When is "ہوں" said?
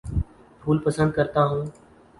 1.45-1.65